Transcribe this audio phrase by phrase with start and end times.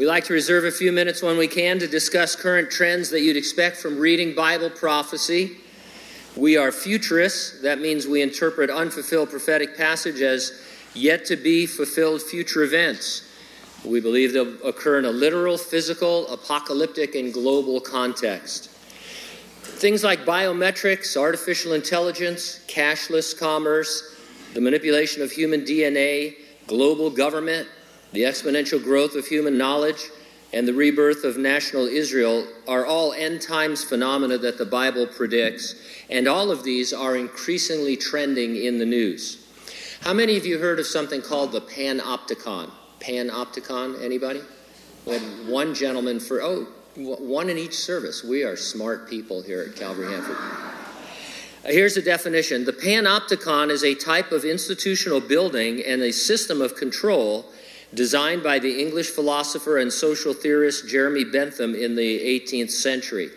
[0.00, 3.20] We like to reserve a few minutes when we can to discuss current trends that
[3.20, 5.58] you'd expect from reading Bible prophecy.
[6.34, 7.60] We are futurists.
[7.60, 13.30] That means we interpret unfulfilled prophetic passage as yet to be fulfilled future events.
[13.84, 18.70] We believe they'll occur in a literal, physical, apocalyptic, and global context.
[19.60, 24.16] Things like biometrics, artificial intelligence, cashless commerce,
[24.54, 26.36] the manipulation of human DNA,
[26.66, 27.68] global government,
[28.12, 30.10] the exponential growth of human knowledge,
[30.52, 35.76] and the rebirth of national Israel are all end times phenomena that the Bible predicts,
[36.08, 39.46] and all of these are increasingly trending in the news.
[40.00, 42.70] How many of you heard of something called the panopticon?
[43.00, 44.40] Panopticon, anybody?
[45.06, 48.24] We had one gentleman for, oh, one in each service.
[48.24, 50.36] We are smart people here at Calvary Hanford.
[50.36, 56.60] Uh, here's the definition The panopticon is a type of institutional building and a system
[56.60, 57.46] of control
[57.94, 63.30] designed by the English philosopher and social theorist Jeremy Bentham in the 18th century.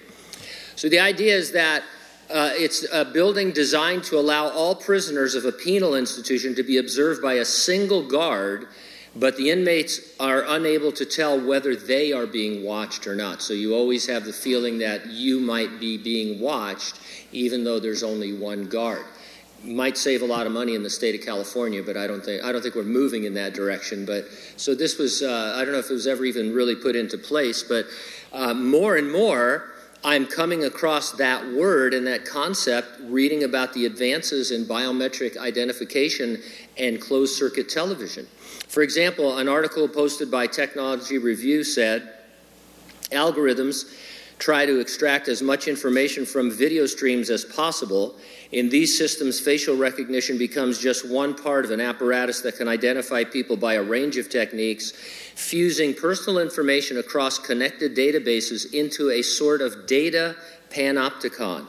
[0.76, 1.84] So the idea is that
[2.30, 6.78] uh, it's a building designed to allow all prisoners of a penal institution to be
[6.78, 8.68] observed by a single guard
[9.16, 13.42] but the inmates are unable to tell whether they are being watched or not.
[13.42, 17.00] So you always have the feeling that you might be being watched,
[17.32, 19.06] even though there's only one guard.
[19.64, 22.44] Might save a lot of money in the state of California, but I don't think
[22.44, 24.06] I don't think we're moving in that direction.
[24.06, 24.26] But
[24.58, 27.18] so this was uh, I don't know if it was ever even really put into
[27.18, 27.86] place, but
[28.34, 29.74] uh, more and more
[30.06, 36.42] I'm coming across that word and that concept reading about the advances in biometric identification
[36.78, 38.28] and closed circuit television.
[38.68, 42.16] For example, an article posted by Technology Review said
[43.12, 43.96] algorithms
[44.40, 48.16] try to extract as much information from video streams as possible.
[48.52, 53.24] In these systems, facial recognition becomes just one part of an apparatus that can identify
[53.24, 54.92] people by a range of techniques,
[55.36, 60.36] fusing personal information across connected databases into a sort of data
[60.70, 61.66] panopticon.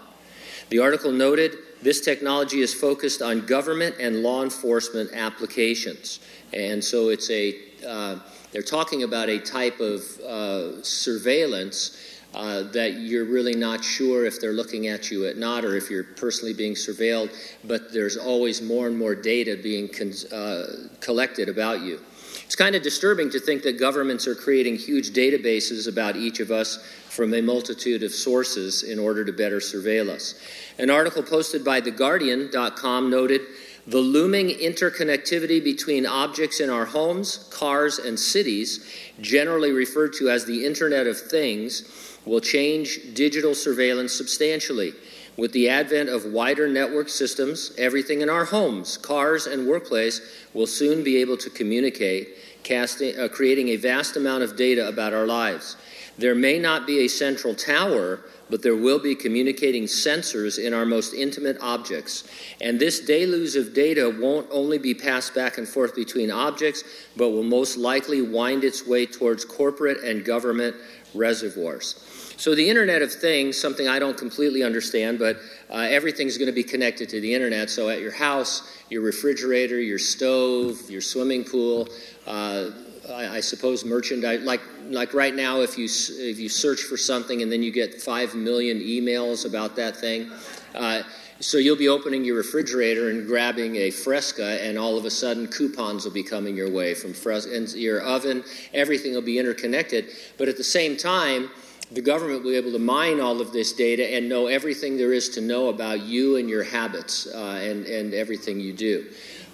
[0.71, 6.21] The article noted this technology is focused on government and law enforcement applications.
[6.53, 8.19] And so it's a, uh,
[8.53, 14.41] they're talking about a type of uh, surveillance uh, that you're really not sure if
[14.41, 17.31] they're looking at you at not or if you're personally being surveilled,
[17.65, 20.65] but there's always more and more data being con- uh,
[21.01, 22.01] collected about you.
[22.45, 26.51] It's kind of disturbing to think that governments are creating huge databases about each of
[26.51, 30.35] us from a multitude of sources in order to better surveil us.
[30.79, 33.43] An article posted by TheGuardian.com noted
[33.87, 38.91] the looming interconnectivity between objects in our homes, cars, and cities,
[39.21, 44.95] generally referred to as the Internet of Things, will change digital surveillance substantially.
[45.37, 50.21] With the advent of wider network systems, everything in our homes, cars, and workplace
[50.55, 55.13] will soon be able to communicate, casting, uh, creating a vast amount of data about
[55.13, 55.77] our lives.
[56.17, 58.21] There may not be a central tower,
[58.51, 62.25] but there will be communicating sensors in our most intimate objects.
[62.61, 66.85] And this deluge of data won't only be passed back and forth between objects,
[67.17, 70.77] but will most likely wind its way towards corporate and government
[71.15, 72.11] reservoirs.
[72.37, 75.37] So, the Internet of Things, something I don't completely understand, but
[75.71, 77.71] uh, everything's going to be connected to the Internet.
[77.71, 81.89] So, at your house, your refrigerator, your stove, your swimming pool,
[82.27, 82.71] uh,
[83.09, 87.43] I, I, suppose merchandise, like like right now, if you if you search for something
[87.43, 90.31] and then you get five million emails about that thing,
[90.75, 91.03] uh,
[91.41, 95.47] so you'll be opening your refrigerator and grabbing a Fresca, and all of a sudden
[95.47, 100.07] coupons will be coming your way from Fresca, and your oven, everything will be interconnected.
[100.39, 101.51] But at the same time,
[101.91, 105.13] the government will be able to mine all of this data and know everything there
[105.13, 109.07] is to know about you and your habits uh, and and everything you do.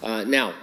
[0.02, 0.54] Uh, now,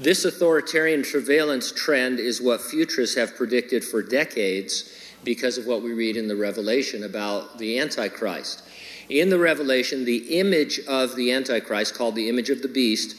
[0.00, 5.92] this authoritarian surveillance trend is what futurists have predicted for decades because of what we
[5.92, 8.62] read in the Revelation about the Antichrist.
[9.10, 13.14] In the Revelation, the image of the Antichrist, called the image of the beast,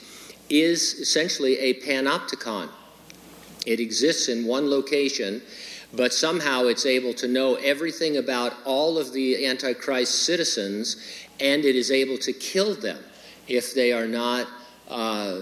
[0.49, 2.67] is essentially a panopticon.
[3.67, 5.43] It exists in one location,
[5.93, 10.97] but somehow it's able to know everything about all of the Antichrist citizens,
[11.39, 13.03] and it is able to kill them
[13.47, 14.47] if they are not.
[14.89, 15.41] Uh,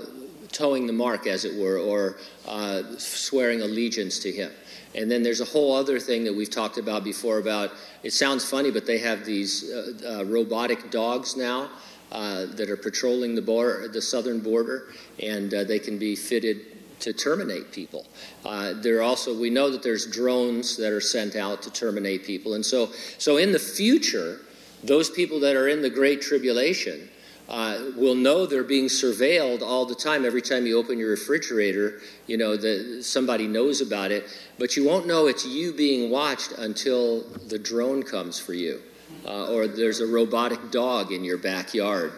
[0.51, 2.17] toeing the mark, as it were, or
[2.47, 4.51] uh, swearing allegiance to him.
[4.95, 7.71] And then there's a whole other thing that we've talked about before about
[8.03, 11.69] it sounds funny, but they have these uh, uh, robotic dogs now
[12.11, 14.87] uh, that are patrolling the, bar, the southern border,
[15.21, 16.57] and uh, they can be fitted
[17.01, 18.05] to terminate people.
[18.43, 22.55] Uh, there also we know that there's drones that are sent out to terminate people,
[22.55, 24.41] and so so in the future,
[24.83, 27.09] those people that are in the Great Tribulation
[27.49, 30.23] uh, will know they're being surveilled all the time.
[30.23, 34.25] Every time you open your refrigerator, you know that somebody knows about it,
[34.59, 38.79] but you won't know it's you being watched until the drone comes for you,
[39.25, 42.13] uh, or there's a robotic dog in your backyard.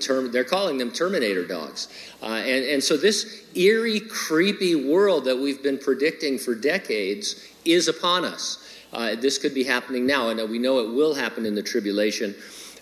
[0.00, 1.88] Term, they're calling them Terminator dogs,
[2.22, 7.88] uh, and and so this eerie, creepy world that we've been predicting for decades is
[7.88, 8.64] upon us.
[8.92, 12.34] Uh, this could be happening now, and we know it will happen in the tribulation.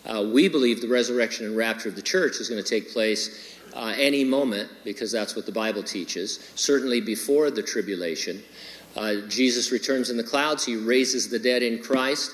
[0.06, 3.56] Uh, we believe the resurrection and rapture of the church is going to take place
[3.74, 8.42] uh, any moment because that's what the Bible teaches, certainly before the tribulation.
[8.96, 12.32] Uh, Jesus returns in the clouds, he raises the dead in Christ,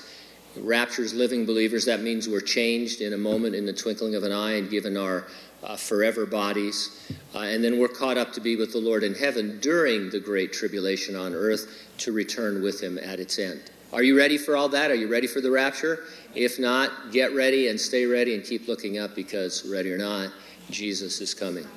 [0.55, 1.85] raptures living believers.
[1.85, 4.95] That means we're changed in a moment, in the twinkling of an eye, and given
[4.95, 5.27] our
[5.63, 7.11] uh, forever bodies.
[7.35, 10.19] Uh, and then we're caught up to be with the Lord in heaven during the
[10.19, 13.61] great tribulation on earth to return with him at its end.
[13.93, 14.89] Are you ready for all that?
[14.89, 16.05] Are you ready for the rapture?
[16.33, 20.31] If not, get ready and stay ready and keep looking up because, ready or not,
[20.71, 21.67] Jesus is coming.